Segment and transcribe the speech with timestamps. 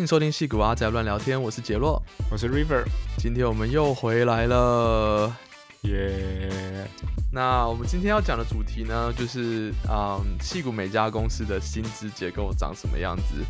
[0.00, 2.84] 迎收听戏骨阿仔乱聊天，我是杰洛，我是 River，
[3.18, 5.30] 今天我们又回来了，
[5.82, 6.88] 耶！
[7.30, 13.44] 那我们今天要讲的主题呢，就是嗯，戏骨每家公司的薪资结构长什么样子。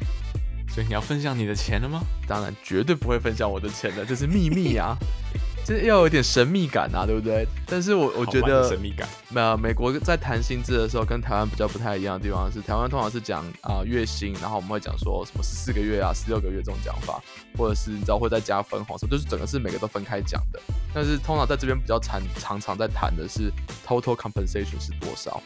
[0.69, 2.01] 所以你要分享你的钱了吗？
[2.27, 4.97] 当然绝对不会分享我的钱的，这是秘密啊，
[5.71, 7.47] 这要有点神秘感啊，对不对？
[7.65, 17.23] 但是我我觉得神秘感，呃，美国在谈薪资的时候跟台湾比较不太一样的地方是，台湾通常是讲啊月薪，然后我们会讲说什么十四个月啊、十六个月这种讲法，
[17.57, 20.61] 或者是你知道会再加分红，就是整个是每个都分开讲的。
[20.93, 23.53] 但是通常在这边比较常常常在谈的是
[23.87, 25.41] total compensation 是多少，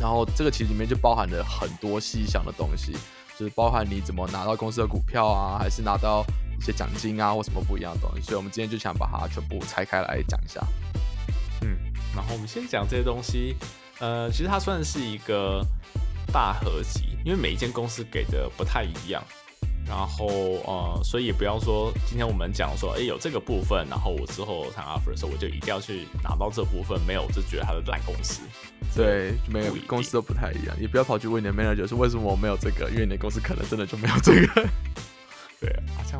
[0.00, 2.96] 然后这个其实里面就包含了很多细项的东西。
[3.38, 8.22] 就是包含你怎么拿到公司的股票啊，还是拿到一些奖金啊，或什么不一样的东西。
[8.22, 10.60] 所以，我们今天就想把它全部拆开来讲一下。
[11.62, 11.76] 嗯，
[12.14, 13.56] 然后我们先讲这些东西。
[13.98, 15.64] 呃，其实它算是一个
[16.32, 19.22] 大合集，因为每一间公司给的不太一样。
[19.84, 20.26] 然后，
[20.64, 28.42] 呃，所以也不要说今天我们讲说，哎，有这个部分，然后我之后谈 offer 的时候，我就一定要去拿到这部分，没有，我就觉得它是烂公司。
[28.94, 34.68] 对，没有公司都不太一样，也不要跑去问你的 manager 是为什么我没有这个，因为你的公司可能真的就没有这个。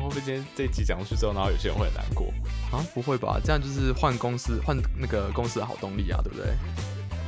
[0.03, 2.27] 会不会今天这集讲出去之后，然后有些人会很难过
[2.71, 2.83] 啊？
[2.93, 3.39] 不会吧？
[3.41, 6.53] 这样就是换公司换那个公司的好动力啊，对不对？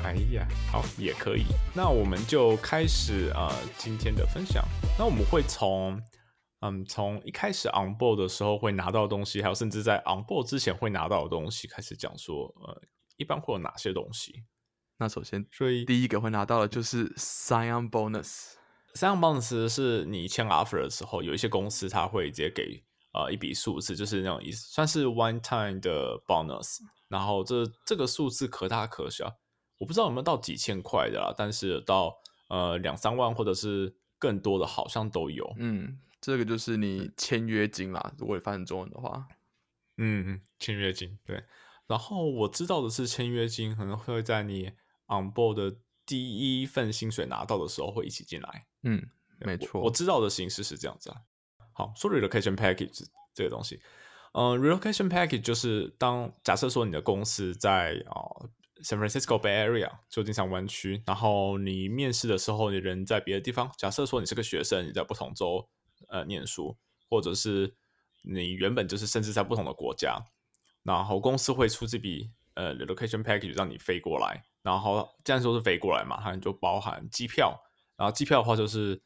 [0.03, 1.45] 哎呀，好，也可以。
[1.73, 4.63] 那我们就开始呃今天的分享。
[4.99, 5.99] 那我们会从
[6.59, 12.81] 嗯从一开始 on board 的时候会拿到的东西，还有甚至在 on board 之前会拿到的东西开始讲说，呃，
[13.15, 14.43] 一般会有哪些东西？
[14.97, 18.54] 那首先，所以第一个会拿到的就是 sign on bonus。
[19.01, 22.81] On bonus 是你签 offer 的时候，有一些公司它会直接给
[23.13, 26.77] 呃一笔数字，就是那种意思，算是 one time 的 bonus。
[27.09, 29.25] 然后这这个数字可大可小，
[29.79, 32.15] 我不知道有没有到几千块的啦，但是到
[32.47, 35.53] 呃两三万或者是更多的，好像都有。
[35.57, 39.27] 嗯，这个就是你签约金啦，如果翻成中文的话。
[39.97, 41.43] 嗯，签约金对。
[41.87, 44.71] 然后我知道的是，签约金可能会在你。
[45.07, 49.03] On board 的第一份薪水拿到的时候会一起进来，嗯，
[49.39, 51.17] 没错，我知道的形式是这样子啊。
[51.73, 53.81] 好，说 relocation package 这个东西，
[54.33, 58.15] 嗯，relocation package 就是当假设说你的公司在啊
[58.83, 65.67] San Francisco Bay Area 旧金山湾区，然后你面试的时候你人在别的地方，假设说你是个学生，你在不同州
[66.09, 66.77] 呃念书，
[67.09, 67.75] 或者是
[68.21, 70.23] 你原本就是甚至在不同的国家，
[70.83, 74.43] 然后公司会出这笔呃 relocation package 让你飞过来。
[74.65, 77.55] 然后这样说是飞过来嘛，它就包含机票。
[77.95, 78.99] 然后机票的话就是，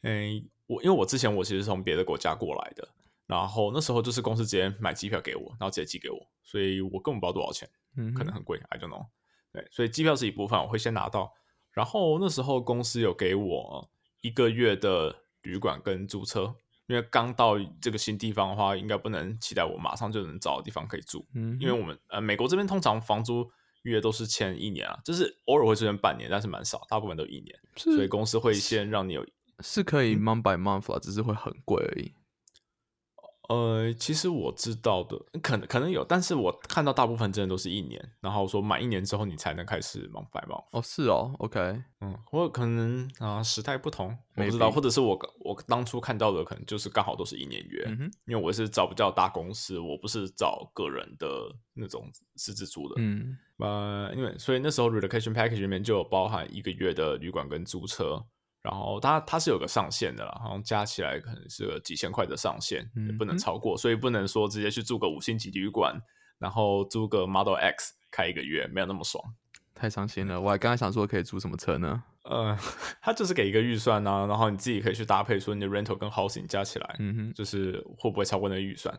[0.00, 2.88] 嗯，我因为我之前我其实是从别的国家过来的，
[3.26, 9.06] 然后那时候就是公司直接买机票给我，然后直接寄给我，所以我根本不知道多少钱，嗯，可能很贵，I don't know。
[9.52, 11.34] 对，所以机票是一部分，我会先拿到。
[11.70, 13.90] 然后那时候公司有给我
[14.22, 16.56] 一个月的旅馆跟租车，
[16.86, 23.48] 因为刚到这个新地方的话，应该不能期待我马上就能找地方可以住，嗯，因为我们呃美国这边通常房租。
[23.84, 29.24] 约都是签一年啊，就是偶尔会出现半年，但是蛮少，大部分都一年，所以公司会先让你有，
[29.60, 32.12] 是可以 month by month 啊，只是会很贵而已。
[33.48, 40.24] 呃，其实我知道的，可能可能有，但是我看到大部分真的都是一年，然后说满一年之后你才能开始忙。
[40.72, 41.60] 哦，是哦，OK，
[42.00, 47.84] 嗯，或可能啊时代不同，我不知道，或者是我我当初看到的可能就是刚好都是一年约，
[48.26, 51.28] 因为我是找比较大公司，我不是找个人的
[51.74, 58.24] 那种私自租的，嗯，呃，因为所以那时候 relocation package 里面就有包含一个月的旅馆跟租车。
[58.64, 65.94] 然后它它是有个上限的啦，好像加起来可能是个几千块的上限，也不能超过，所以不能说直接去住个五星级旅馆，
[66.38, 69.22] 然后租个 Model X 开一个月，没有那么爽，
[69.74, 70.40] 太伤心了。
[70.40, 72.02] 我还刚才想说可以租什么车呢？
[72.22, 72.56] 呃，
[73.02, 78.98] 它就是给一个预算呢，然后你自己可以去搭配，说你的 rental 跟 housing 加起来，嗯哼，就是会不会超过那个预算。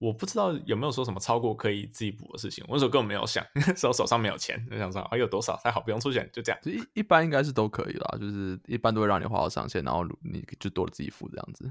[0.00, 6.58] 我不知道有没有说什么超过可以自己补的事情，我那时候根本没有想，那时候手上没有钱，就想说啊有多少还好，不用出钱，就这样。
[6.64, 11.70] 一一般应该是都可以啦，就是一般都会让你花到上限，然后你就多了自己付这样子。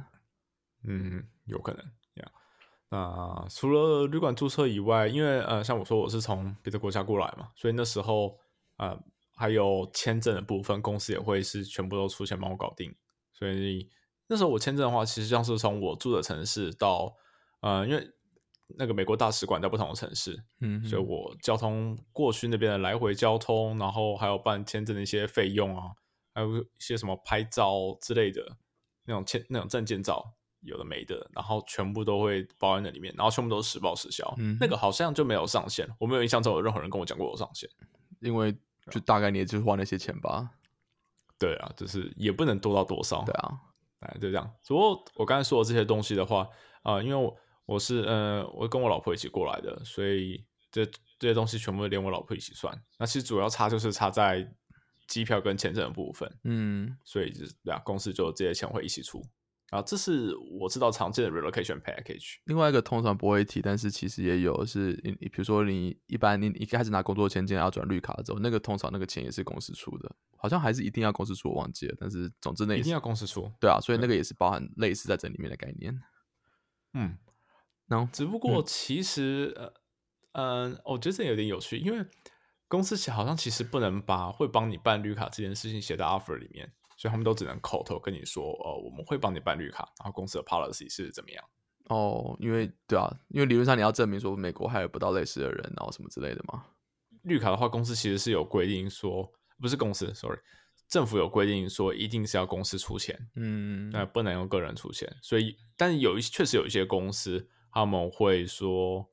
[0.83, 1.83] 嗯，有可能
[2.13, 2.31] 这样。
[2.92, 8.38] 那除了旅馆注册以外，因为呃像我说我是从别的国家过来嘛，所以那时候
[8.77, 8.95] 呃
[9.38, 12.94] 还有签证的部分，公司也会是全部都出钱帮我搞定。
[13.33, 13.89] 所以
[14.27, 17.15] 那时候我签证的话，其实像是从我住的城市到
[17.62, 18.07] 呃因为。
[18.77, 25.92] 那个美国大使馆在不同的城市，嗯，所以我交通过去那边的来回交通，然后还有办签证的一些费用啊，
[26.33, 28.57] 还有一些什么拍照之类的
[29.06, 34.33] 那种签那种证件照，有的没的，然后全部都会包含在那里面，然后全部都是实报实销。
[34.38, 37.69] 嗯，那个好像就没有上限，我没有印象中有任何人跟我讲过有上限，
[38.19, 38.56] 因为
[38.92, 40.50] 就大概你也就是花那些钱吧。
[41.38, 43.24] 对啊，就是也不能多到多少。
[43.24, 43.60] 对啊，
[44.01, 44.51] 哎，就这样。
[44.68, 46.48] 不过我刚才说的这些东西的话，
[46.83, 47.33] 啊，因为我
[47.69, 50.83] 我是呃，我跟我老婆一起过来的，所以这
[51.19, 52.75] 这些东西全部连我老婆一起算。
[52.98, 54.51] 那其实主要差就是差在
[55.07, 59.24] 机票跟签证的部分，嗯，所以就是对啊，公司就这些钱会一起出。
[59.69, 62.38] 啊，这是我知道常见的 relocation package。
[62.45, 71.95] 另外一个通常不会提，但是其实也有是，你比如说你一般你一开始拿工作签进来要转绿卡之后，那个通常那个钱也是公司出的，好像还是一定要公司出，我忘记了。
[72.00, 75.95] 但是总之那一定要公司出，对啊，所以那个也是包含类似在这里面的概念。
[76.95, 77.15] 嗯，
[77.89, 79.74] 然后只不过其实呃
[80.31, 82.06] 嗯，我觉得这有点有趣，因为
[82.69, 86.71] 公司好像其实不能把会帮你办绿卡这件事情写在 offer 里面。
[87.01, 91.41] 所以他们都只能口头跟你说，呃，我们会帮你办绿卡，然后公司的 policy 是怎么样？
[91.86, 96.65] 哦，因为对啊，因为理论上你要证明说美国还有不到类似的人，然后什么之类的嘛。
[97.21, 99.31] 绿卡的话，公司其实是有规定说，
[99.62, 100.38] 不是公司，sorry，
[100.89, 105.09] 政府有规定说一定是要公司出钱，嗯，那不能用个人出钱。
[105.21, 109.10] 所以，但是有一确实有一些公司他们会说，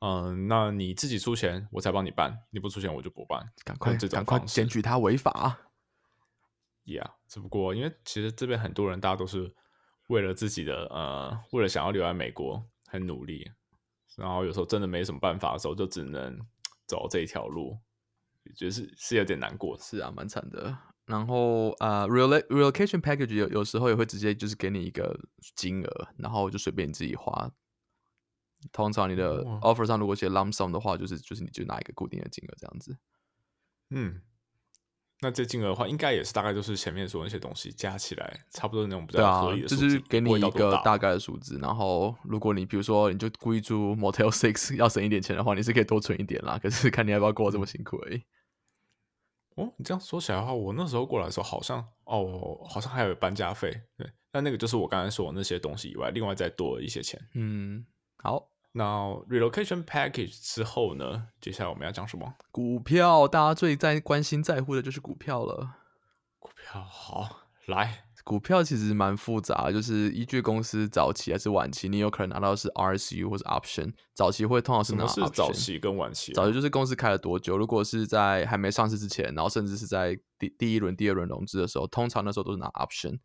[0.00, 5.58] 嗯，那你自己出钱，我才帮你办，你不出钱我就不办，赶快赶快检举他违法。
[6.84, 9.54] Yeah，只不过因为其实这边很多人，大家都是
[10.08, 13.50] 为了自己的呃，为了想要留在美国很努力，
[14.16, 16.38] 然后有时候真的没什么办法的时候，就只能
[16.86, 17.78] 走这一条路，
[18.56, 19.78] 觉得是是有点难过。
[19.78, 20.74] 是啊，蛮惨的。
[21.04, 25.14] 然后啊，real relocation package 有有时候也会直接就是给你一个
[25.56, 27.50] 金额，然后就随便你自己花。
[28.72, 32.96] 通常你的 offer 上如果写 lump sum 的话，就是就是你就拿一个固定的金额这样子。
[33.90, 34.22] 嗯。
[35.20, 39.82] 那这金额的话，应该也是大概就是前面说那些东西加起来，差不多那种比较合理的数字。
[39.82, 46.56] 就是给你一个大概的数字，然后如果你比如说你就故意住 Motel Six 要省一点钱的话，你是可以多存一点啦。
[46.62, 48.22] 可是看你要不要过这么辛苦而已。
[49.56, 53.72] 哦，你这样说起来的话，我那时候过来的时候，好像哦，好像还有搬家费。
[53.96, 57.20] 对，但那个就是我刚才说的那些东西以外，另外再多一些钱。
[57.34, 57.84] 嗯，
[58.22, 58.50] 好。
[58.72, 58.84] 那
[59.28, 61.28] relocation package 之后呢？
[61.40, 62.34] 接下来我们要讲什么？
[62.52, 65.76] 股票，大家最在关心在乎的就是股票了。
[66.38, 73.94] 股票好，来，股票其实蛮复杂，就是依据公司早期还是晚期，你有可能拿到是 RSU 或者 option。
[74.14, 77.56] 早期会通常是拿是早期跟晚期，早期就是公司开了多久。
[77.56, 83.18] 如果是在还没上市之前，然后甚至是在第第一轮、第二轮融资的时候，通常那时候都是拿 option。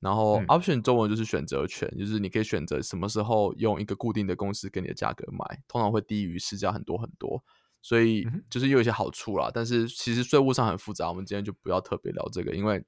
[0.00, 7.42] 然后 option 中文就是选择权，就是你可以选择什么时候用一个固定的公司给你的价格买，通常会低于市价很多很多，
[7.82, 9.50] 所以就是有一些好处啦。
[9.52, 12.84] 但是其实税务上很复杂，我们今天就不要特别聊这个，因为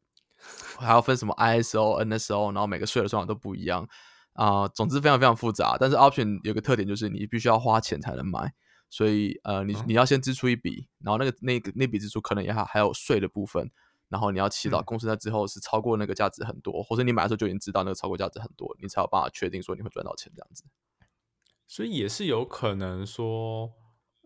[0.79, 3.89] 还要分什么 ISO、NSO，然后每个税的算法都不一样
[4.35, 4.69] 啊。
[4.69, 5.77] 总之非常非常复杂。
[5.81, 8.53] 但是 option 有个特点就是你必须要花钱才能买，
[8.89, 13.69] 所以呃你你要先支出一笔，然后那个那个那笔支出可能也还还有税的部分。
[14.11, 20.65] 然后你要祈祷公司在之后是超过那个价值很多，或者你买的时候就已经知道那个超过价值很多，你才有办法确定说你会赚到钱这样子。
[21.67, 23.71] 所以也是有可能说，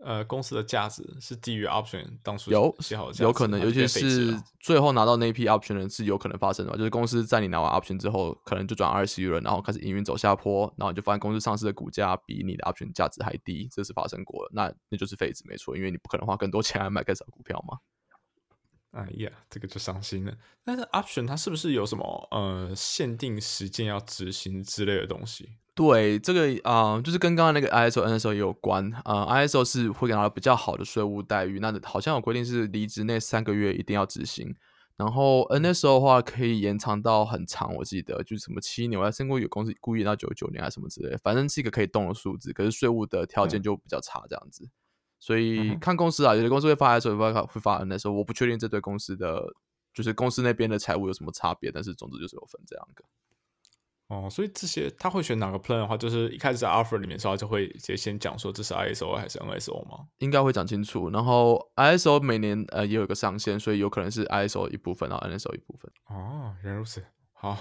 [0.03, 17.79] 呃，公司的价值是低于 option 当初有写好的，有可能，尤其是最后拿到那批 option 的是有可能发生的，就是公司在你拿完 option 之后，可能就转二十 U 了，然后开始营运走下坡，然后你就发现公司上市的股价比你的 option 价值还低，这是发生过的，那那就是废纸没错，因为你不可能花更多钱来买更少股票嘛。
[18.95, 20.33] 哎呀，这个就伤心了。
[20.65, 25.49] 但是 option 它是不是有什么呃限定时间要执行之类的东西？
[25.75, 29.27] 对，这个啊，就是跟刚刚那个 ISO、NSO 也有关啊。
[29.27, 34.55] ISO 是会给到比较好的税务待遇，那好像有规定是离职那三个月一定要执行。
[34.97, 42.53] 然后 NSO 的话可以延长到很长，我记得就是什么七年，我还听过有公司故意到九九年还是什么之类，反正是一个可以动的数字。
[42.53, 44.69] 可是税务的条件就比较差，这样子。
[45.25, 49.43] 所以看公司啊，有些公司会发 S O，会发会发 N S O，我不确定这对公司的
[49.95, 53.03] 就是公司那边的财务有什么差别，但是总之就是有分这样的。
[54.09, 60.07] 哦，所以这些他会选哪个 plan 的话，就是一开始在 offer 里面时候就会直接先讲说这是 I S O 还是 N S O 吗？
[60.19, 61.09] 应该会讲清楚。
[61.09, 65.91] 然后 I S O 每年呃也有个上限，所以有可能是 I S O 一部分，然后 N S O 一部分。
[66.09, 67.03] 哦，原来如此，
[67.33, 67.57] 好，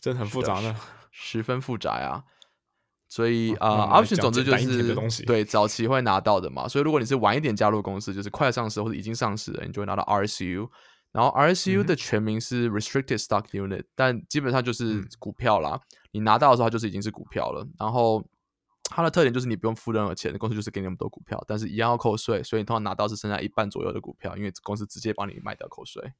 [0.00, 0.74] 真的很复杂呢，
[1.12, 2.24] 十分复杂啊。
[3.08, 6.68] 所以啊，option 总之就是对早期会拿到的嘛。
[6.68, 10.68] 所以如果你是晚一点加入公司，就是快上市或者已经上市了，你就会拿到 RSU。
[11.10, 15.80] 然后 RSU 的全名是 Restricted Stock Unit，但基本上就是股票啦。
[16.10, 17.66] 你拿到的时候，它就是已经是股票了。
[17.78, 18.22] 然后
[18.84, 22.42] 它的特点就是你不用付任何钱，公司就是给你那么多股票，但是一样要扣税。
[22.42, 26.12] 所以你通常拿到是剩下一半左右的股票，因为公司直接帮你卖掉扣税。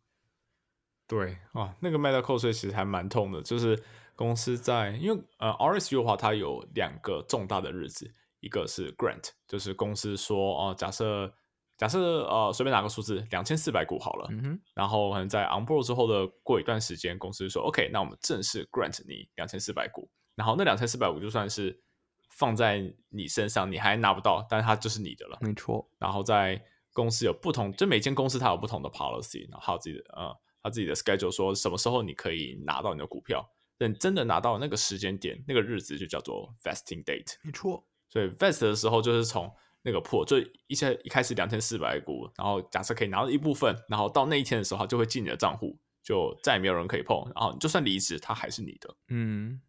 [1.07, 3.79] 对啊，那个卖掉扣税其实还蛮痛的，就是。
[4.19, 11.33] 公司在，因为呃，RSU 的话，它有两个重大的日子，一个是 Grant，就是公司说哦，假设
[11.77, 21.81] 假设呃随便拿个数字两千四百股好了，嗯哼，然后可能在 on board 之后的过一段时间，公司说 OK，那我们正式 grant 你两千四百股，然后那两千四百股就算是
[22.29, 25.39] 放在你身上，你还拿不到，但是它就是你的了。
[25.41, 26.61] 没错，然后在
[26.93, 33.49] 公司有不同，就每间公司它有不同的 policy，然后还有自己的呃，它自己的 schedule，说什么时候你可以拿到你的股票。
[33.79, 37.35] 等真的拿到那个时间点，那个日子就叫做 vesting date。
[37.43, 39.51] 没错，所以 vest 的时候就是从
[39.83, 47.23] 那个破，就一些一开始两千四百股，然后假设可以拿到一部分，然后到那一天的时候，它就会进你的账户，就再也没有人可以碰。
[47.35, 48.97] 然后就算离职，它还是你的。
[49.09, 49.61] 嗯，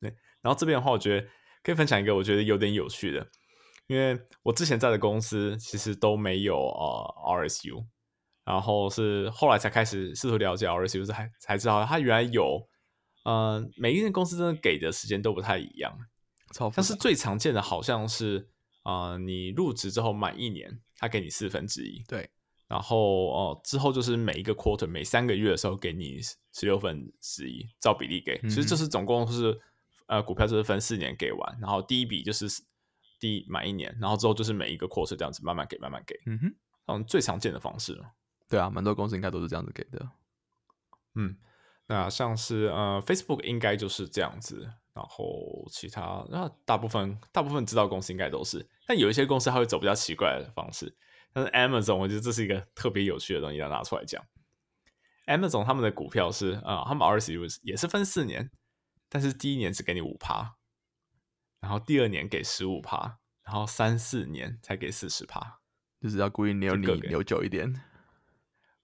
[0.00, 1.28] 对然后这边的话，我觉得
[1.62, 3.28] 可以分享一个我觉得有点有趣的，
[3.86, 7.84] 因为我之前在的公司其实都没有呃 RSU，
[8.44, 12.66] 然后是后来才开始试图了解 RSU，才才知道它原来有，
[13.26, 15.98] 呃，每一间公司真的给的时间都不太一样，
[16.52, 18.48] 超，但是最常见的好像是，
[18.84, 22.30] 呃，你入职之后满一年，他给你四分之一，对，
[22.68, 26.20] 然后哦、之后就是每一个 quarter 每三个月的时候给你
[26.52, 28.40] 十六分之一，照比例给。
[28.42, 29.58] 其实这是总共是
[30.06, 32.46] 呃股票就是分四年给完，然后第一笔就是
[33.18, 36.54] 第一满一年，然后之后就是每一个 quarter 这样子慢慢给慢慢给，嗯哼，
[36.86, 38.12] 嗯，最常见的方式了。
[38.48, 40.08] 对啊，蛮多公司应该都是这样子给的。
[41.16, 41.36] 嗯，
[41.86, 50.96] 那像是呃 Facebook 应该就是这样子，然后其他那大部分大部分知道公司应该都是，但有一些公司它会走比较奇怪的方式。
[51.32, 54.24] 但是 Amazon 我觉得这是一个特别有趣的东西要拿出来讲。
[55.26, 58.50] Amazon 他们的股票是啊、呃他们 RSU 也是分四年，
[59.08, 60.56] 但是第一年只给你五趴，
[61.60, 65.60] 然后第二年给十五趴，然后三四年才给四十趴。
[66.00, 67.74] 就是要故意留你就各给扭久一点，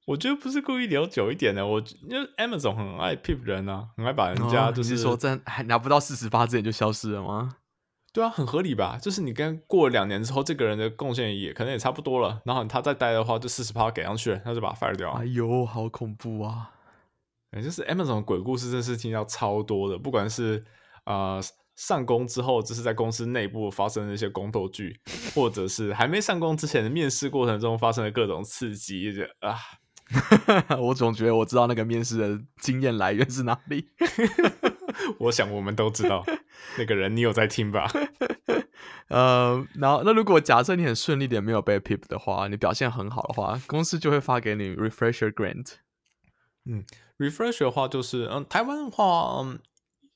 [0.06, 7.56] 我觉得不是故意留久一点的，我因为 Amazon 很爱 pip 人啊，很爱把人家就是,、说在还拿不到四十八之前就消失了吗？
[8.12, 8.98] 对啊，很合理吧？
[9.00, 15.24] 就是你跟过了两年之后，这个人的贡献也可能也差不多了，然后他再待的话，就四十趴给上去了，那就把他 fire 掉啊哎。
[15.24, 16.72] 呦，好恐怖啊！
[17.56, 20.62] 也就是 Amazon 的鬼故事，真是听到超多的，不管是
[21.06, 21.40] 呃
[21.76, 25.00] 上工之后，就是在公司内部发生的一些宫斗剧，
[25.34, 29.56] 或者是还没上工之前的面试过程中发生的各种刺激，就啊，
[30.78, 33.88] 我总觉得我知道那个面试的经验来源是哪里。
[35.18, 36.24] 我想我们都知道
[36.78, 37.90] 那个人，你有在听吧？
[39.08, 45.74] 呃，然后那如果假设你很顺利点没有被 pip 的话，你表现很好的话，公司就会发给你 refresher grant。
[46.64, 46.84] 嗯
[47.18, 49.58] refresh 的话，就是嗯，台湾的话，嗯，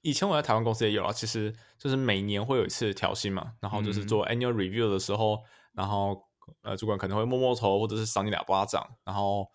[0.02, 5.38] 以前我在台湾公司也有啊，其实就是每年会有一次调薪嘛，然后就是嗯做 annual review 的时候，
[5.72, 6.22] 然后
[6.62, 9.46] 呃，主管可能会摸摸头，或者是赏你两巴掌，然后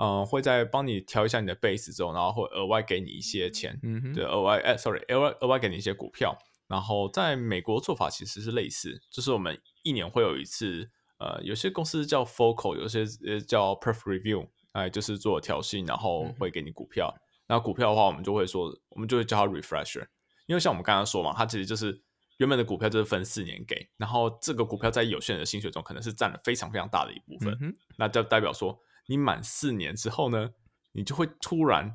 [0.00, 6.36] 嗯、呃会再帮你调一下你的 base 之后，然后会额外给你一些钱，嗯，对，额外哎，sorry，额外额外给你一些股票。
[6.66, 10.88] 然后在美国做法其实是类似，就是我们一年会有一次，
[11.18, 17.12] 呃，有些公司叫 focal，有些呃叫 perf review，哎、就是做调薪，然后会给你股票。
[17.48, 20.06] 那股票的话，我们就会说，我们就会叫它 refresher，
[20.46, 22.00] 因为像我们刚刚说嘛，它其实就是
[22.36, 27.58] 原本的股票就是分四年给，然后这个股票在有限人的薪水中可能是占了非常非常大的一部分。
[27.60, 28.80] 嗯，那就代表说，
[29.10, 30.50] 你满四年之后呢，
[30.92, 31.92] 你就会突然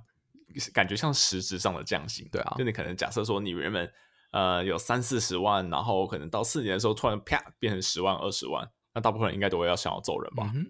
[0.73, 2.27] 感觉像实质上的降薪。
[2.29, 3.89] 对啊就你可能假设说，你原本
[4.33, 10.51] 呃有三四十万，然后可能到四年的时候突然啪变成十万、二十万，那大部分人应该都会要想要走人吧？
[10.53, 10.69] 嗯，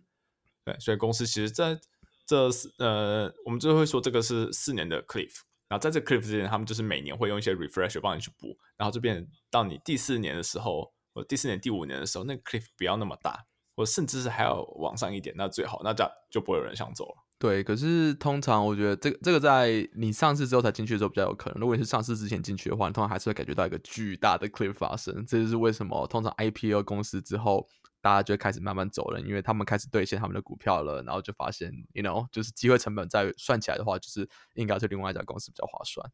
[0.64, 1.80] 对，所以公司其实在
[2.28, 5.42] 这四呃，我们就会说这个是四年的 cliff。
[5.68, 17.16] 然后在这 cliff 之前，他们就是每年会用一些 refresher 帮你去补，然后就变成到你第四年的时候，或第四年、第五年的时候，那个 cliff 不要那么大，或甚至是还要往上一点，那最好，那这样就不会有人想走了。
[17.38, 17.64] 对。
[17.64, 21.60] 可是通常我觉得这个这个在你上市之后才进去的时候比较有可能。
[21.60, 25.26] 如果你是上市之前进去的话，通常还是会感觉到一个巨大的 cliff 发生。
[25.26, 27.68] 这就是为什么通常 IPO 公司之后。
[28.02, 36.08] 大家就会开始慢慢走了，因为他们开始兑现他们的股票了，然后就发现，you know，就是机会成本再算起来的话，就是应该是另外一家公司比较划算。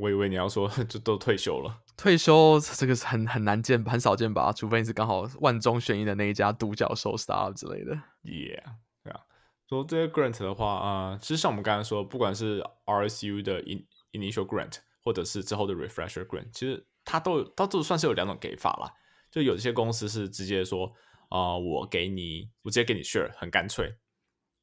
[0.00, 4.52] 我以为你要说就都退休了，退休这个是很很难见，很少见吧？
[4.52, 7.94] 除非你是刚好万中选一的那一家独角兽 startup 之类的。
[8.24, 8.62] Yeah，
[9.04, 9.20] 对啊。
[9.68, 18.92] 说这些 grant 的话啊、呃其实像我们刚才说，不管是 RSU 的 in initial grant，或者是之后的 refresher grant，其实它都有它都算是有两种给法啦。
[19.30, 20.92] 就有些公司是直接说，
[21.28, 23.96] 啊、我给你，我直接给你 share，很干脆。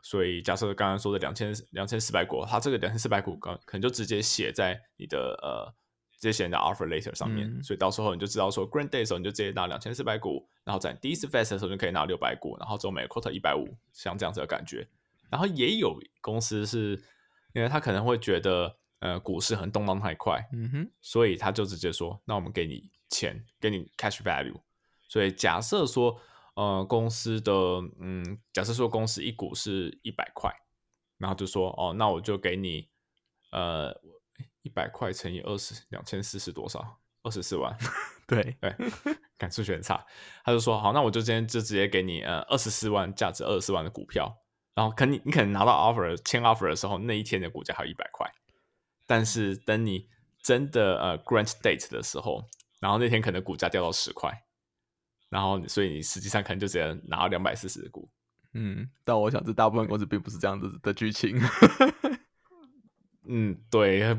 [0.06, 5.74] 所以假设刚刚说的两千两千四百股，它这个两千四百股可可能就直接写在你的呃，
[6.20, 14.86] 直接写你的 offer letter 上面，嗯所以到时候你就知道说 grant day 的时候你就直接拿两千四百股，然后在第一次 vest 的时候就可以拿六百股，然后之后每个 quarter 一百五，像这样子的感觉。
[15.30, 17.02] 然后也有公司是
[17.54, 24.60] 因为他可能会觉得呃股市很动荡太快，嗯哼，所以他就直接说，那我们给你钱，给你 cash value。
[25.08, 26.20] 所以假设说，
[26.56, 27.52] 呃公司的
[28.00, 30.52] 嗯，假设说公司一股是一百块，
[31.18, 32.90] 然后就说哦，那我就给你
[33.52, 33.94] 呃
[34.62, 37.00] 一百块乘以二十，两千四是多少？
[37.24, 37.78] 二十四万。
[38.28, 38.76] 对对，
[39.38, 40.06] 感数学很差。
[40.44, 44.38] 他就说好，那我就今天就直接给你呃二十四万价值二十四万的股票，
[44.74, 48.30] 然后可你你可能拿到 offer 签 offer 的时候，那一天的股价还有一百块，
[49.06, 50.10] 但是等你
[50.42, 52.44] 真的呃 grant date 的时候，
[52.80, 54.43] 然后那天可能股价掉到十块，
[55.34, 58.08] 然后所以你实际上可能就只能拿到两百四十股。
[58.54, 61.38] 嗯，但我想这大部分公司并不是这样子的剧情。
[63.28, 64.16] 嗯，对。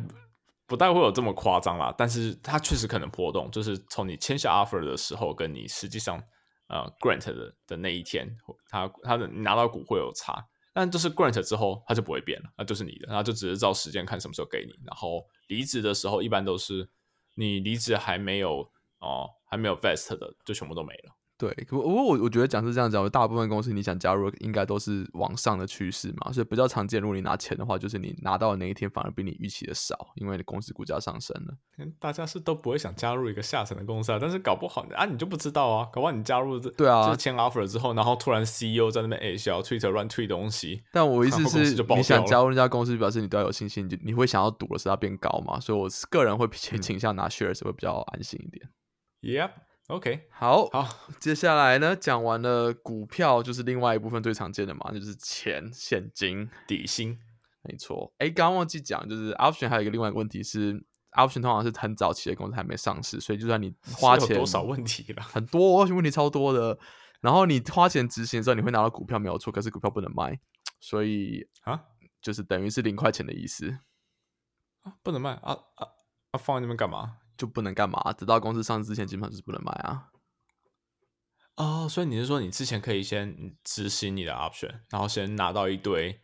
[0.67, 6.17] 不太会有这么夸张啦，但是它确实可能波动，就是从你签下 offer 的时候，跟你实际上
[6.69, 8.27] 呃 grant 的的那一天，
[8.71, 10.43] 它它的拿到股会有差，
[10.73, 16.89] 但就是 grant 之后，它就不会变了，那就是你的，然后就只是照时间看什么时候给你，然后离职的时候，一般都是
[17.35, 18.67] 你离职还没有
[19.01, 21.15] 哦，还没有 vest 的，就全部都没了。
[21.37, 27.03] 对，不过我我觉得讲是这样讲，大部分公司你想加入，应该都是往上的趋势嘛，所以比较常见。
[27.03, 31.87] 如果你拿钱的话，就是你拿到的那一天反而比你预期的少，因为你公司股价上升了。
[31.99, 40.85] 大家是都不会想加入一个下层的公司啊，但是搞不好啊，你就不知道啊，搞不好你加入这对啊，就签 offer 之后，然后突然 CEO 在那边哎小 Twitter 乱推东西。
[40.93, 45.59] 但我意思是，你想加入那家公司，表示你都要有信心，你你会想要赌的是它变高嘛？
[45.59, 48.65] 所以我个人会倾向拿 shares 会比较安心一点。
[49.25, 49.51] Yep。
[49.89, 50.89] OK，好好，
[51.21, 57.19] 接下来呢，讲完了股票，就是另外一部分最常见的嘛，就是钱、现金、底薪。
[57.63, 60.75] 没错，哎，刚刚忘记讲，就是 option 还有一个另外一个问题是
[61.13, 66.79] ，option 通常是很早期的公司还没上市，所以就算你花钱多少问题了，很多问题超多的。
[67.21, 70.39] 然后你花钱执行之后，你会拿到股票没有错，可是股票不能卖，
[70.81, 71.85] 所以啊，
[72.23, 73.79] 就是等于是零块钱的意思
[74.83, 75.89] 啊，不能卖啊啊
[76.33, 77.19] 啊，放在那边干嘛？
[77.37, 78.13] 就不能干嘛？
[78.13, 80.09] 直到公司上市之前，基本上就是不能买啊。
[81.57, 86.21] 哦，所以你是说，你之前可以先执行你的 option，然后先拿到一堆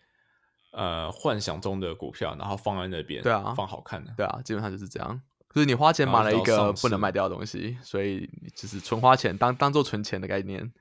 [0.73, 5.23] 呃幻想中的股票，然后放在那边，对啊，放好看的，对啊，基本上就是这样。
[5.55, 10.73] 就是你花钱买了一个不能卖掉的东西，所以就是纯花钱，当当做存钱的概念。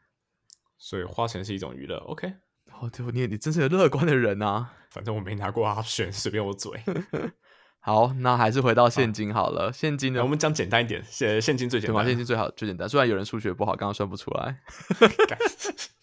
[0.77, 2.31] 所以花钱是一种娱乐，OK？
[2.79, 4.73] 哦，对，你你真是个乐观的人啊！
[4.91, 6.71] 反正我没拿过 option，随便我嘴。
[7.81, 9.71] 好，那还是回到现金好了。
[9.71, 10.21] 现金呢？
[10.21, 12.87] 我们讲简单一点，现现金最简单，现金最好最简单。
[12.87, 14.57] 虽然有人数学不好，刚刚算不出来。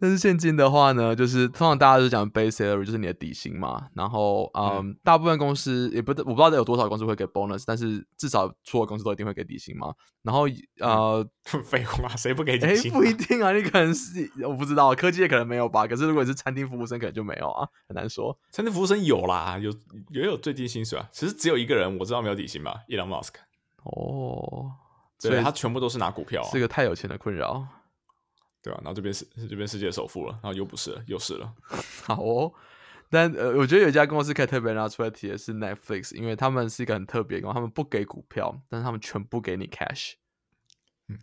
[0.00, 3.88] 但是现金的话呢，就是通常大家都讲 base salary，就是你的底薪嘛。
[3.94, 9.92] 然后，嗯，大部分公司也不，我不知道有多少公司会给 bonus，但是至少所有公司都一定会给底薪嘛。
[10.22, 10.46] 然后，
[10.80, 11.26] 呃，
[11.64, 12.90] 废话，谁不给底薪？
[12.90, 15.86] 不一 定啊，你可能是我不知道，科技业可能没有吧。
[15.86, 18.36] 可是如果是餐厅服务生，可能就没有啊，很难说。
[18.50, 19.70] 餐厅服务生有啦，有
[20.10, 21.08] 也有最低薪水啊。
[21.12, 23.34] 其实只有一个人我知道没有底薪吧，Elon Musk。
[23.82, 24.70] 哦，
[25.18, 27.66] 所以他全部都是拿股票，是个太有钱的困扰。
[28.62, 31.54] 对啊，然后这边是 这边世界首富了，然后又不是了，又是了。
[32.04, 32.52] 好哦，
[33.08, 40.12] 但呃，我觉得有一家公司可以特别拿出来提的是 Netflix，因为他们是一个很特别的公司，他们不给股票，但是他们全部给你 cash。
[41.08, 41.18] 嗯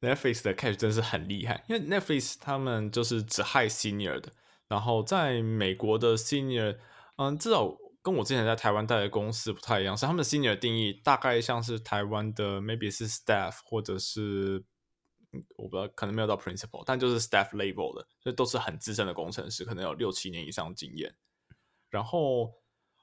[0.00, 4.32] ，Netflix 的 cash 真是很厉害，因为 Netflix 他们就是只害 senior 的，
[4.68, 6.76] 然后在美国的 senior，
[7.16, 14.62] 嗯，至少跟我之前在台湾带的公司不太一样，是他们的 senior 定义大概像是台湾的 maybe 是 staff 或者是。
[15.56, 21.14] 我不知道，可能没有到 principal，但就是 staff level 的，所以都是很资深的工程师，可能有六七年以上经验。
[21.90, 22.52] 然后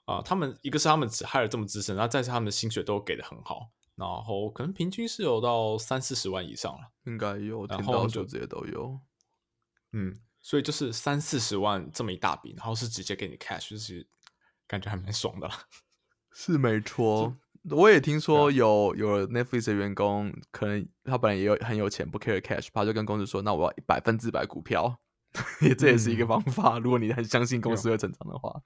[0.06, 9.00] 啊，他们一个是他们只害了这么资深，然后再是他们的薪水都给的很好，然后可能平均是有到三四十万以上了，应该有，然后就这些都有。
[9.94, 14.08] 嗯，所以就是三四十万这么一大笔，然后是直接给你 cash，就是
[14.67, 15.67] 感觉还蛮爽的啦，
[16.34, 17.36] 是没错。
[17.69, 25.00] 我也听说有有 Netflix 的员工，可能他本来也有很有钱，不 care cash，他就跟公司说：“那我要百分之百股票。
[25.78, 26.80] ”这也是一个方法。
[26.80, 28.63] 如果你很相信公司会成长的话，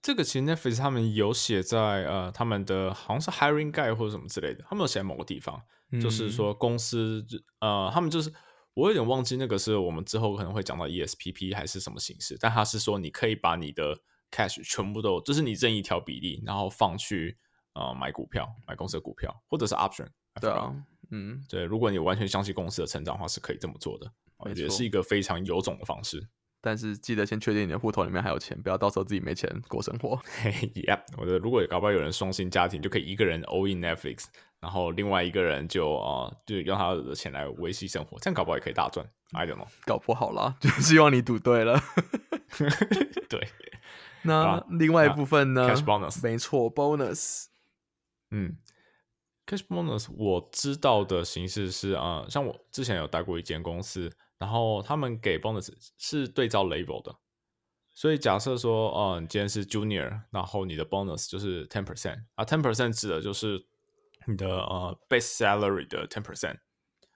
[0.00, 5.60] 这个其实 Netflix 他们有写在呃他们的好像是 Hiring Guide 或者什么之类的，他们有写在某个地方，
[6.00, 7.26] 就是说公司
[7.58, 8.32] 呃他们就是
[8.74, 13.98] 我有点忘记那个是我们之后可能会讲到 ESPP 还是什么形式，但他是说你可以把你的
[14.30, 17.36] cash 全部都就是你任意调比例，然后放去。
[17.74, 20.06] 啊，买股票，买公司的股票，或者是 option，
[20.40, 20.74] 对啊，
[21.10, 24.10] 嗯，对，如果你完全相信公司的成长的话，是可以这么做的，
[24.54, 26.26] 也是一个非常有种的方式。
[26.60, 30.18] 但是记得先确定你的户头里面还有钱，不要到时候自己没钱过生活。
[30.74, 34.24] Yep，我觉得如果搞不好有人双薪家庭，就可以一个人 all in Netflix，
[34.60, 39.06] 然后另外一个人就啊，就用他的钱来维系生活，这样搞不好也可以大赚。
[39.32, 41.78] I don't know，搞不好啦， 就希望你赌对了。
[43.28, 43.46] 对，
[44.22, 47.48] 那另外一部分呢？Cash bonus，没错，bonus。
[48.36, 48.56] 嗯
[49.46, 57.16] ，cash bonus 我知道的形式是啊、呃像我之前有待过一间公司，然后他们给 bonus 是对照 label 的，
[57.94, 63.64] 所以假设说，呃，你今天是 junior，然后你的 bonus 就是 ten percent 啊，ten percent 指的就是
[64.26, 66.58] 你的呃 base salary 的 ten percent。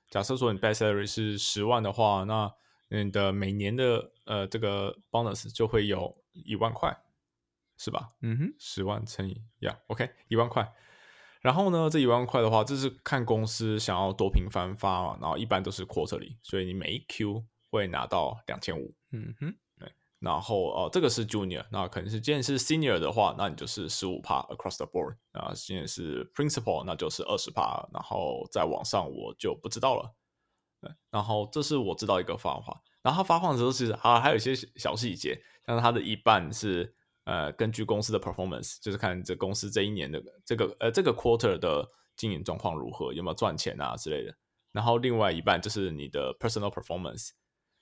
[0.09, 2.55] 假设说你 base salary 是十万的话，那
[2.91, 6.97] 你的每年的呃这个 bonus 就会有一万块，
[7.77, 8.11] 是吧？
[8.23, 10.73] 嗯哼，十万乘以呀、yeah,，OK，一万块。
[11.41, 18.95] 然后呢，这一万块的话，这是看公司想要多频繁发嘛，然后一般都是 quarterly，所以你每一 Q 会拿到两千五。
[19.13, 19.55] 嗯哼，
[20.19, 25.17] 然后呃，这个是 junior，那可能是今天是 senior 的话，那你就是十五帕 across the board。
[25.31, 30.13] 啊，今天是 principal，那就是二十帕，然后再往上我就不知道了。
[30.81, 36.97] 对，然后这是我知道一个方法，然后他发放的时候其实啊还有一些小细节，像是它的一半是
[37.29, 44.35] 呃根据公司的 performance，就是看这公司这一年的这个呃这个 quarter 的经营状况如何，有没有赚钱啊之类的。
[44.73, 47.31] 然后另外一半就是你的 personal performance。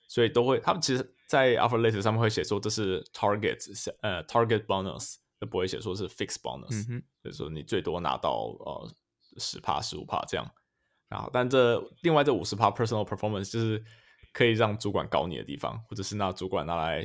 [0.09, 3.59] 所以都会，他们其实，在 offer letter 上面会写说这是 target，
[4.03, 6.87] 呃，target bonus，就不会写说是 fixed bonus，、
[7.25, 8.95] 就是说你最多拿到呃
[9.39, 10.49] 十帕、十五帕这样。
[11.09, 13.83] 然后，但这另外这五十帕 personal performance 就是
[14.33, 17.05] 可以让主管搞你的地方，或者是那主管拿来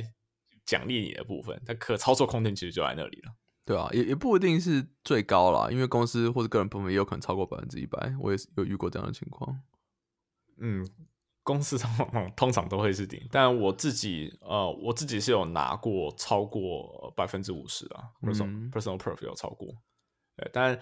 [0.64, 3.34] 奖励你的部分，它可操作空间其实就在那里了。
[3.64, 9.60] 对啊，也也不一定是最高啦，因为公司或者个人部门也有可能超过百分之一百，我也是有遇过这样的情况。
[10.58, 10.84] 嗯，
[11.44, 19.68] 公司通通常都会是顶，但我自己呃，我自己是有拿过超过百分之五十啊，personal、嗯 personal perf 有超过，
[20.36, 20.78] 对，但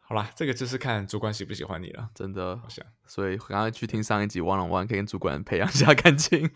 [0.00, 6.50] 好啦，这个就是看主管喜不喜欢你了，真的我，想，所以刚刚去听上一集 One on One，可以跟主管培养一下感情。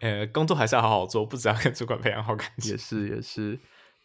[0.00, 2.76] 呃，工作还是要好好做，不只要跟主管培养好感情也。
[2.76, 3.58] 是也是。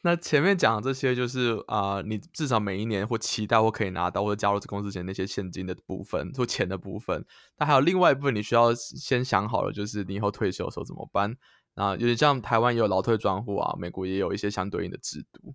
[0.03, 7.25] 那前面讲的这些就是啊、呃你至少每一年或期待或可以拿到或者加入这公司前那些现金的部分或钱的部分，
[7.57, 11.35] 但还有另外一部分你需要先想好了，就是你以后退休的时候怎么办。
[11.75, 15.53] 啊，有点像台湾也有劳退专户啊，美国也有一些相对应的制度。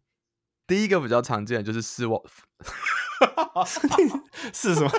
[0.68, 2.20] 第一个比较常见的就是四万，
[4.54, 4.90] 是什么？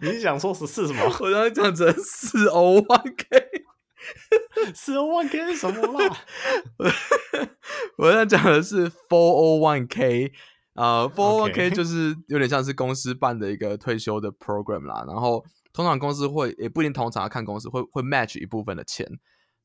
[0.00, 1.04] 你想说是是什么？
[1.20, 3.64] 我刚才讲成四欧万 K，
[4.74, 6.16] 四万 K 是什么啦？
[7.98, 10.32] 我在讲的是 four o one k，
[10.74, 15.04] 啊，four o one k 就是有点像是公司办的一个退休的 program 啦。
[15.06, 19.06] 然后通常公司会也不一定通常要看公司会会 match 一部分的钱，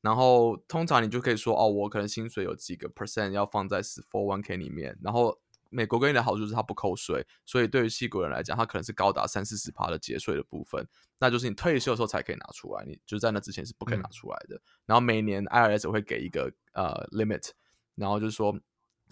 [0.00, 4.96] 然后通常你就可以说哦，我可能薪水有几个 percent 要放在 four one k 里面。
[5.02, 5.38] 然后
[5.70, 10.86] 美国跟你的好处是它不扣税，所以对于细国人来讲，它可能是高达三四十趴的节税的部分，
[11.18, 14.60] 那就是你退休的时候才可以拿出来，你就在那之前是不可以拿嗯出来的。
[14.84, 17.50] 然后每年 IRS 会给一个呃 limit。
[17.96, 18.58] 然后就是说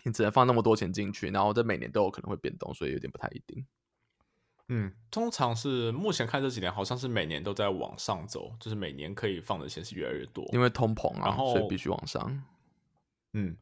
[0.04, 3.66] 你只能放那么多钱进去，然后这每年都有可能会变动，所以有点不太一定。
[4.68, 10.48] 嗯，通常是目前看这几年好像是每年都在往上走，就是每年可以放的钱是越来越多。
[10.52, 12.42] 因为通膨啊，然后所以必须往上。
[13.34, 13.54] 嗯，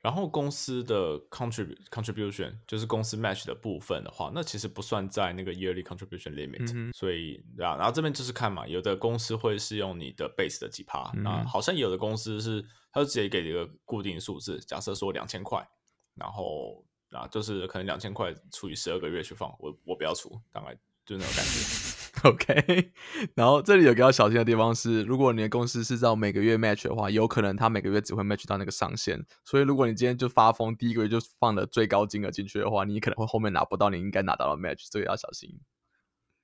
[0.00, 15.68] 然后公司的 contribute contribution 就是公司 match 的部分的话，那其实不算在那个 yearly contribution limit，、嗯所以对啊，然后这边就是看嘛，有的公司会是用你的 base 的几趴，嗯那好像有的公司是它就直接给你一个固定数字，假设说两千块，
[16.14, 22.28] 然后啊就是可能两千块除以十二个月去放，我我不要出，大概就那种感觉。
[22.28, 22.92] OK，
[23.34, 29.24] 然后这里有个要小心的地方是，如果你的公司是照每个月 match 的话，有可能他每个月只会 match 到那个上限。
[29.44, 35.48] 所以如果你今天就发疯，第一个月就放了最高金额进去的话，你可能会后面拿不到你应该拿到的 match，这个要小心。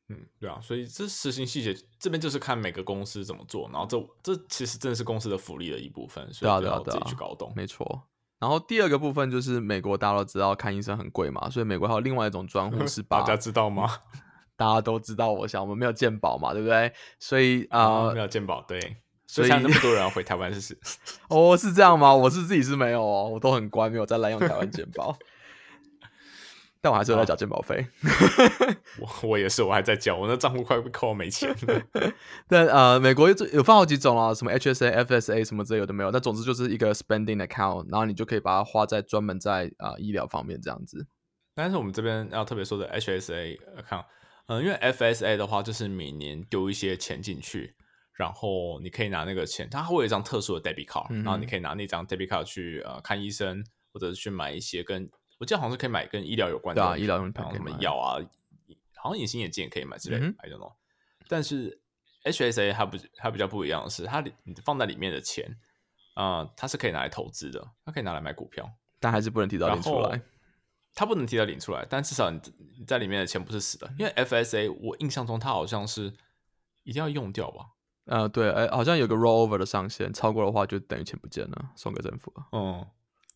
[0.09, 7.53] 嗯，对啊，所以这实行细节这边就是看每个公司怎么做，然后这这其实真的是公司的福利的一部分，所以要自己去搞懂。
[7.57, 8.07] 没错。
[8.39, 13.91] 然后第二个部分就是美国大家都知道看医生很贵嘛，所以美国还有另外一种专户是 把大家知道吗？
[14.57, 16.93] 大家都知道，我想我们没有鉴宝嘛，对不对？
[17.19, 18.79] 所以啊，没有鉴宝，对，
[19.27, 20.79] 所以那么多人要回台湾，是是。
[21.29, 22.15] 哦，是这样吗？
[22.15, 25.17] 我是自己是没有哦，我都很乖，没有在滥用台湾鉴宝，
[26.81, 27.87] 但我还是有在缴鉴保费。
[29.01, 31.83] 我我也是，我还在缴，我那账户快被扣到没钱了。
[32.47, 41.07] 但呃，美国有有分好几种啊，什么 HSA、FSA 什么之类有的没有，但总之就是一个 spending account，然后你就可以把它花在专门在啊、呃医疗方面这样子。
[41.57, 44.05] 但是我们这边要特别说的 HSA account，
[44.47, 47.75] 嗯、因为 FSA 的话就是每年丢一些钱进去，
[48.13, 58.19] 然后你可以拿那个钱，它会有一张特殊的 debit card，、嗯然后你可以拿那张 debit card 去呃看医生，或者是去买一些跟我记得好像是可以买跟医疗有关的对啊医疗用品什么药啊，
[58.97, 60.73] 好像隐形眼镜也可以买之类的、嗯 i don't know。
[61.29, 61.81] 但是
[62.25, 65.57] HSA 它不它比较不一样的是，它里你放在里面的钱，
[66.15, 68.71] 啊、它是可以拿来投资的，它可以拿来买股票。
[69.01, 70.21] 但还是不能提早领出来。
[70.95, 72.41] 它不能提早领出来，但至少你
[72.79, 73.93] 你在里面的钱不是死的。
[73.99, 76.13] 因为 FSA 我印象中它好像是
[76.85, 77.67] 一定要用掉吧？
[78.07, 82.47] 呃，对，哎，好像有个 rollover 的上限，超过的话就等于钱不见了，送给政府了。
[82.53, 82.87] 嗯，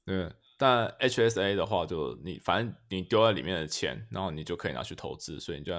[0.05, 0.33] 对。
[0.61, 5.73] 但 HSA 的话，就你反正你丢在里面的钱，然后你就可以拿去投资，所以你就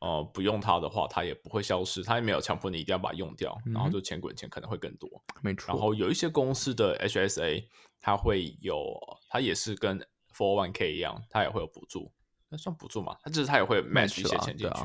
[0.00, 5.10] 呃不用它的话，它也不会消失，它也没有强迫你一定要把它用掉，然后就钱滚钱可能会更多。
[5.42, 5.74] 没错。
[5.74, 7.66] 然后有一些公司的 HSA，
[8.00, 8.78] 它会有，
[9.28, 10.00] 它也是跟
[10.32, 12.12] Four One K 一样，它也会有补助，
[12.48, 13.16] 那算补助嘛？
[13.22, 14.82] 它就是它也会 match 一些钱进去。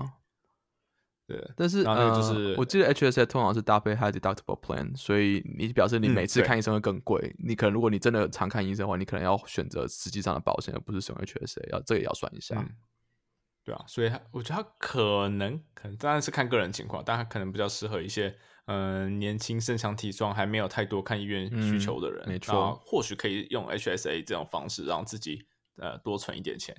[1.28, 7.36] 对，但是呃，就是我记得 HSA 通常是搭配 High Deductible Plan，所以你表示你每次看医生会更贵。
[7.38, 12.66] 你可能如果你真的常看医生的话，你可能要选择实际上的保险，而不是使用 HSA，要这个也要算一下。
[13.66, 18.34] 对啊，所以我觉得他可能可能当然是看个人情况，但他可能比较适合一些
[18.68, 22.28] 嗯年轻身强体壮还没有太多看医院需求的人。
[22.28, 25.46] 没错，或许可以用 HSA 这种方式让自己
[25.78, 26.76] 呃多存一点钱。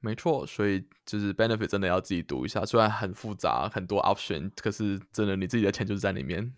[0.00, 6.54] 没错，所以就是 benefit 真的要自己读一下，虽然很复杂，很多 option，可是真的你自己的钱就是在里面。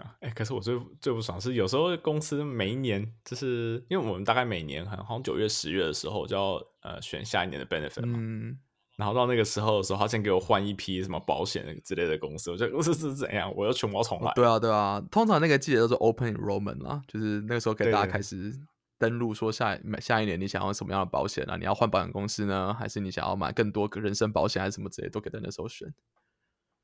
[0.00, 8.58] 啊，哎，可是我最最不爽是有时候公司每一年，就是因为我们大概每年好像九月、十月的时候就要呃选下一年的 benefit 嘛，嗯，
[8.96, 13.52] 然后到那个时候的时候，他先给我换一批什么保险之类的公司，我觉得 这是怎样？
[13.54, 14.32] 我要全部重来。
[14.34, 18.52] 对啊，对啊，通常那个季节都是 open enrollment 啦，就是那个时候给大家开始。
[18.98, 21.58] 登录说下下一年你想要什么样的保险啊？
[21.58, 25.86] 你要换保险公司呢，还是你想要买更多人身保险，还是什么之类，都可以在那时候选。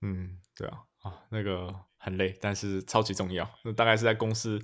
[0.03, 3.49] 嗯，对啊，啊，那个很累，但是超级重要。
[3.65, 4.61] 那大概是在公司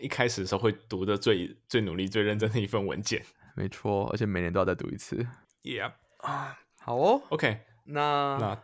[0.00, 3.22] 一开始的时候会读的最最努力、最认真的一份文件。
[3.54, 5.26] 没错，而且每年都要再读一次。
[5.62, 7.22] Yeah，啊，好哦。
[7.28, 8.58] OK，那那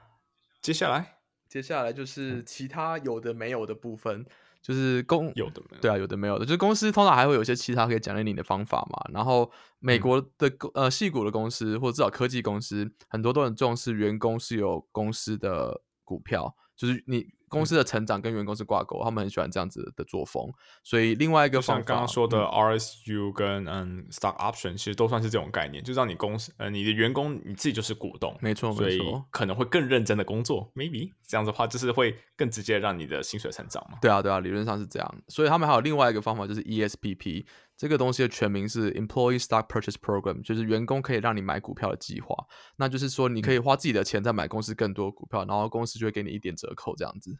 [0.63, 4.25] 接下来接下来就是其他有的没有的部分。
[4.63, 6.47] 就是公有的没有，对啊，有的没有的。
[6.47, 8.99] 就是公司通常还会有一些其他可以奖励你的方法嘛。
[9.13, 17.27] 然后美国的呃，细股的公司或者至少科技公司，很多都很重视员工是有公司的股票，就是你。
[17.55, 20.53] 公司的成长跟员工是挂钩，他们很喜欢这样子的作风。
[20.83, 30.71] 所以另外一个像刚刚说的 RSU 跟嗯 Stock Option，其实都算是这种概念，就让你公司呃你的员工你自己就是股东，没错，所以可能会更认真的工作。
[30.75, 33.99] Maybe 这样子的话，就是会更直接让你的薪水成长嘛？
[34.03, 35.15] 对啊，对啊，理论上是这样。
[35.29, 37.47] 所以他们还有另外一个方法，就是 ESPP。
[37.77, 42.33] 这个东西的全名是 Employee Stock Purchase Program，就是员工可以让你买股票的计划。
[42.77, 47.37] 那就是说，你可以花自己的钱再买公司更多股票，然后公司就会给你一点折扣，这样子。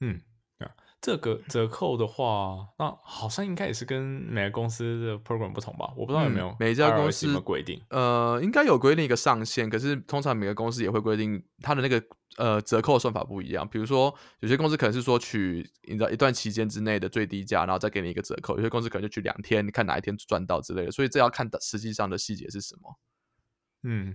[0.00, 0.20] 嗯，
[0.58, 5.92] 啊，这个折扣的话，那好像应该也是跟每个公司的 program 不同吧？
[5.96, 7.80] 我不知道有没有每家公司有规定。
[7.90, 12.02] 呃，应该有规定一个上限，可是通常每个公司也会规定它的那个
[12.36, 13.66] 呃折扣算法不一样。
[13.68, 20.90] 比如说，有些公司可能是说取你知道一段期间之内的最低价，然后再给你一个折扣；有些公司可能就取两天，你看哪一天赚到之类的。
[20.90, 22.98] 所以这要看实际上的细节是什么。
[23.84, 24.14] 嗯？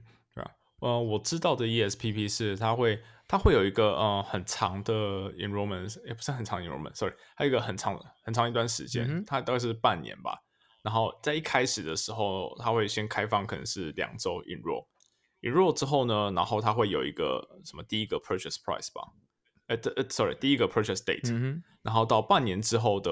[0.82, 3.02] 呃，我知道的 ESPP 是它会。
[3.28, 4.94] 它会有一个呃很长的
[5.36, 10.38] enrollment，也不是很长 enrollment，sorry，还有一个很长很长一段时间，它大概是半年吧。
[10.84, 19.02] 然后在一开始的时候，它会先开放可能是两周 enroll，enroll 之后呢，然后它会有一个什么第一个 purchase price 吧，
[19.68, 21.32] 呃呃，sorry，第一个 purchase date，
[21.84, 23.12] 然后到半年之后的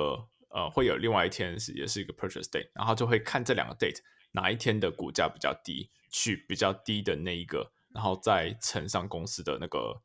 [0.49, 3.99] 呃会有另外一天是也是一个 purchase date，然后就会看这两个 date
[4.31, 10.01] 哪一天的股价比较低，去比较低的那一个，然后再乘上公司的那个。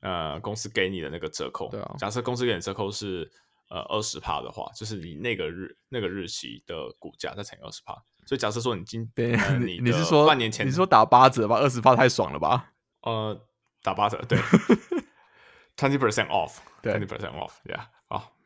[0.00, 1.96] 呃，公司给你的那个折扣，对啊。
[1.98, 3.28] 假设公司给你折扣是
[3.68, 8.00] 呃二十帕的话，就是你那个日那个日期的股价再乘以二十帕。
[8.24, 11.56] 所以假设说你今天你你是说半年前你说打八折吧？
[11.56, 12.70] 二十帕太爽了吧？
[13.02, 13.44] 呃，
[13.82, 14.38] 打八折，对，
[15.76, 18.36] twenty percent off，twenty percent off，yeah，好。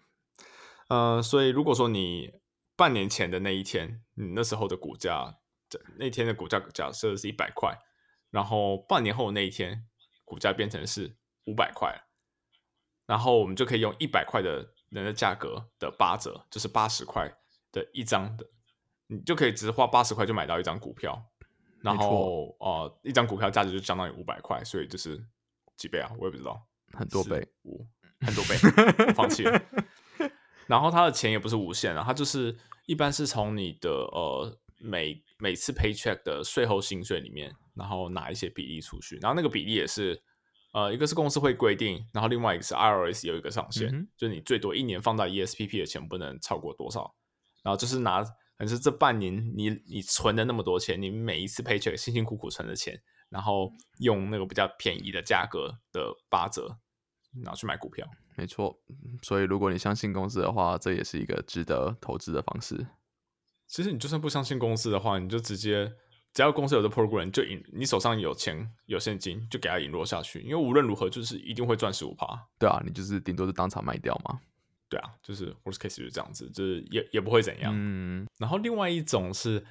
[0.88, 2.32] 呃，所以如果说你
[2.82, 5.38] 半年前的那一天，你那时候的股价，
[5.98, 7.78] 那天的股价假设是一百块，
[8.30, 9.86] 然后半年后那一天
[10.24, 11.16] 股价变成是。
[11.46, 11.92] 五百块，
[13.04, 17.28] 然后我们就可以用一百块的人的价格的八折，就是八十块
[17.72, 18.46] 的一张的，
[19.08, 21.20] 你就可以只花八十块就买到一张股票，
[21.80, 25.20] 然后呃，一张股票价值就相当于五百块，所以就是
[25.76, 26.12] 几倍啊？
[26.16, 27.84] 我也不知道，很多倍，五
[28.20, 28.54] 很多倍，
[29.14, 29.60] 放弃了。
[30.68, 40.22] 然后他的钱也不是无限啊，他就是一般是从你的呃每每次 paycheck 的税后薪水里面，然后拿一些比例出去，然后那个比例也是。
[40.74, 47.14] 呃，一个是公司会规定，然后另外一个是 IRS 有一个上限，就是你最多一年放到 ESPP 的钱不能超过多少。
[47.62, 48.24] 然后就是拿，
[48.56, 56.78] 可是这半年你你存的那么多钱，你每一次 paycheck 辛辛苦苦存的钱，然后用那个比较便宜的价格的八折，
[57.32, 58.06] 拿去买股票。
[58.36, 58.78] 没错，
[59.22, 62.86] 所以如果你相信公司的话，这也是一个值得投资的方式。
[63.66, 65.92] 其实你就算不相信公司的话，你就直接
[66.32, 72.26] 只要公司有的 program，就引你手上有钱有现金，就给它引落下去，因为无论如何就是一定会赚十五趴。
[72.58, 74.40] 对啊，你就是顶多是当场卖掉嘛。
[74.88, 77.72] 对啊，就是 worst case 就是这样子，就是也也不会怎样。
[77.74, 79.64] 嗯，然后另外一种是，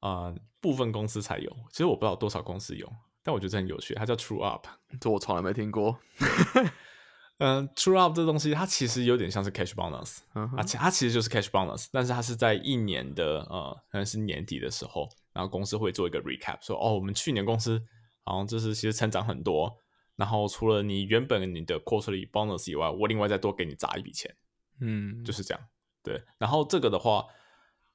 [0.00, 2.90] 呃，部分公司才有，其实我不知道多少公司有，
[3.22, 4.66] 但我觉得很有趣，它叫 True Up。
[5.00, 5.98] 这我从来没听过。
[7.38, 10.20] 嗯，True Up 这东西它其实有点像是 Cash Bonus，
[10.56, 17.78] 而且它其实就是 Cash Bonus，但是它是在一年的呃，可能是年底的时候，然后公司会做一个 recap，说哦，我们去年公司
[18.24, 19.82] 好像就是其实成长很多，
[20.16, 24.34] 然后除了你原本你的 quarterly bonus 以外，我另外再多给你砸一笔钱。
[24.80, 25.62] 嗯，就是这样。
[26.02, 27.26] 对，然后这个的话，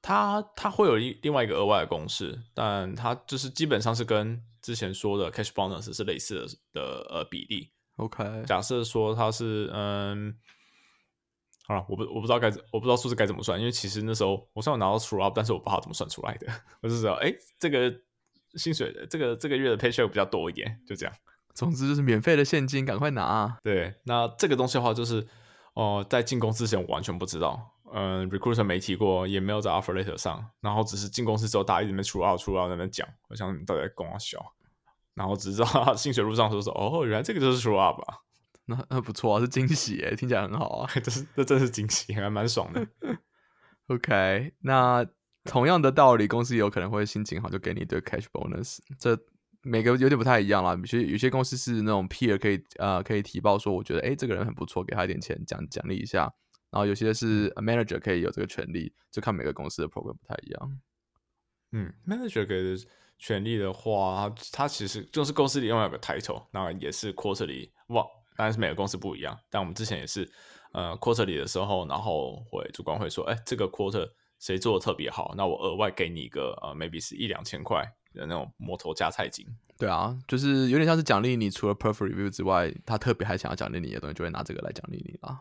[0.00, 7.72] 它它会有一另外一个额外的公式，但它就是基本上是跟之前说的 cash bonus 是类似的的呃比例。
[7.96, 10.34] OK，假设说他是嗯，
[11.66, 16.46] 好了，我不我不知道该我不知道数字该怎么算，因为其实那时候我虽然有拿到 true up，但是我不知道怎么算出来的。
[16.80, 17.92] 我就知道，哎，这个
[18.54, 21.14] 薪水这个这个月的 paycheck 比较多一点，就这样。
[21.54, 23.58] 总之就是免费的现金，赶快拿啊。
[23.62, 25.26] 对，那这个东西的话，就是
[25.74, 34.38] 哦、在进公司之前我完全不知道，嗯，recruiter 没提过，也没有在 offer letter 上，然后只是进公司之后，大家一直在 true out true out 在那边讲，我想你们到底在跟我笑，
[35.14, 38.18] 然后只知道薪水路上说说，哦，原来这个就是 show up 啊，
[38.66, 40.90] 那那不错啊，是惊喜诶，听起来很好啊。
[41.02, 42.86] 这是这真是惊喜，还蛮爽的。
[43.88, 45.06] OK，那
[45.44, 49.18] 同样的道理，公司也有可能会心情好就给你一堆 cash bonus，这
[49.62, 50.74] 每个有点不太一样啦。
[50.74, 56.32] 有些有些公司是那种 peer 可以呃可以提报说，我觉得诶这个人很不错，给他一点钱奖奖励一下。
[56.70, 60.80] 然后有些是 manager 可以有这个权利，就看每个公司的 program 不太一样。
[61.72, 62.76] 嗯，manager 给的
[63.22, 68.04] 权利的话，它它其实就是公司里另外有个 title，那也是 quarterly，哇，
[68.36, 69.38] 当然是每个公司不一样。
[69.48, 70.28] 但我们之前也是，
[70.72, 79.46] 呃，quarterly 的时候，然后会主管会说，哎，这个 quarter 谁做的特别好，那我额外给你一个呃，maybe 是一两千块的那种摸头加菜金。
[79.78, 85.40] 对啊，就是有点像是奖励你，除了 perfect review 之外，他特别还想要奖励你的东西，就会拿这个来奖励你啦。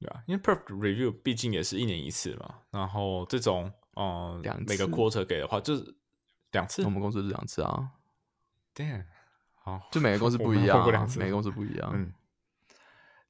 [0.00, 5.94] 对啊，因为 perfect review 毕竟也是一年一次嘛，然后这种嗯、两每个 quarter 给的话就是
[6.52, 6.90] 两次我。
[6.90, 7.90] 们公司是两次啊
[8.74, 9.04] ，Damn，
[9.54, 10.84] 好，就每个公司不一样、
[11.16, 11.90] 每个公司不一样。
[11.94, 12.12] 嗯，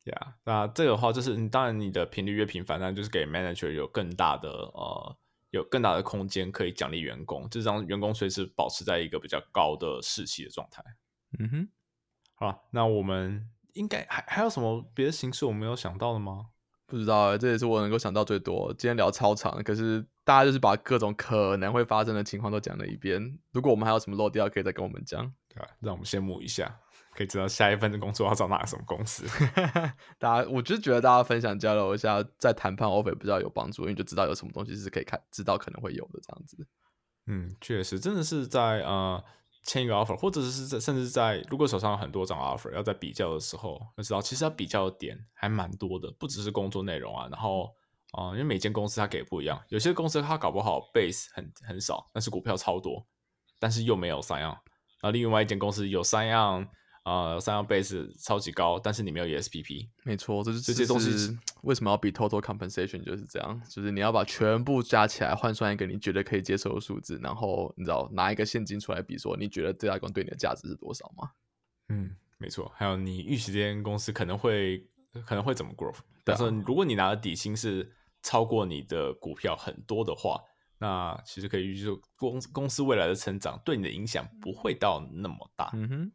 [0.04, 5.16] 呀那这个的话就是，你当然你的频率越频繁，那就是给 manager 有更大的呃，
[5.50, 10.82] 有更大的空间可以奖励员工，就是让员工随时保持在一个比较高的士气的状态。
[11.38, 11.68] 嗯哼，
[12.34, 16.48] 好了，那我们应该还还有什么别的形式我没有想到的吗？
[16.90, 18.74] 不知道欸，这也是我能够想到最多。
[18.76, 23.38] 今天聊超长，可是大家就是把各种可能会发生的情况都讲了一遍。
[23.52, 25.32] 如果我们还有什么漏掉，可以再跟我们讲。
[25.52, 26.78] 对吧、让我们羡慕一下，
[27.16, 29.24] 可以知道下一份的工作要找哪什么公司。
[30.16, 36.56] 大家，我就是觉得大家分享交流一下，在谈判 offer 比较有帮助，因为就知道有什么东西是可以看，知道可能会有的这样子。
[37.26, 39.20] 嗯，确实，真的是在呃
[39.62, 47.74] 签一个 offer，或者是甚至在如果手上有很多张 offer，要在比较的时候，要知道其实要比较的点还蛮多的，不只是工作内容啊，然后
[48.12, 53.06] 啊、因为每间公司它给不一样，有些公司它搞不好 base 很很少，但是股票超多，
[53.58, 54.50] 但是又没有三样，
[55.00, 56.68] 然后另外一间公司有三样。
[57.10, 71.30] 呃，三样 base 超级高，但是你没有 E ESPP，没错，这是这些东西为什么要比 total compensation 就是这样，就是你要把全部加起来换算一个你觉得可以接受的数字，然后你知道拿一个现金出来比，说你觉得这家公司对你的价值是多少吗？
[71.88, 74.86] 嗯，没错，还有你预期这间公司可能会
[75.26, 75.92] 可能会怎么 grow。
[76.22, 77.90] 但是如果你拿的底薪是
[78.22, 80.40] 超过你的股票很多的话，
[80.78, 85.70] 那其实可以预计公公司未来的成长对你的影响不会到那么大。
[85.74, 86.12] 嗯哼，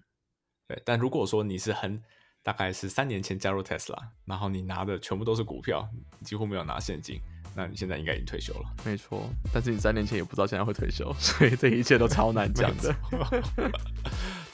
[0.67, 2.01] 对，但如果说你是很
[2.41, 5.87] 大概是三年前加入 Tesla，然后你拿的全部都是股票，
[6.19, 7.19] 你几乎没有拿现金，
[7.55, 8.65] 那你现在应该已经退休了。
[8.85, 9.29] 没错。
[9.53, 12.95] 但是你三年前也不知道现在会退休， 所以这一切都超难讲的。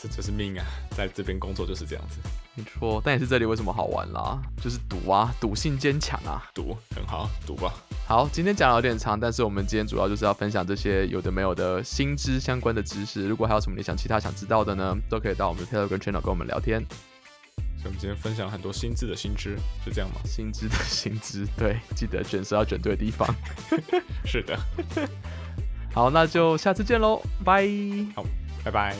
[0.01, 0.65] 这就是命啊，
[0.97, 2.17] 在这边工作就是这样子，
[2.55, 6.49] 没错，但也是这里为什么好玩啦，就是赌啊，赌性坚强啊。
[6.55, 7.71] 赌很好，赌吧。
[8.07, 13.27] 好，今天讲的有点长，但是我们今天主要就是要分享这些有的没有的薪资相关的知识。
[13.27, 16.83] 如果还有什么你想其他想知道的呢，都可以到我们的 Telegram channel 跟我们聊天。
[17.77, 20.15] 所以我们今天分享很多薪资的新知，就这样吗？
[20.25, 23.27] 薪资的薪资，对，记得卷舌要卷对地方。
[24.25, 24.59] 是的，
[25.93, 27.67] 好，那就下次见喽，拜。
[28.15, 28.25] 好，
[28.63, 28.95] 拜拜。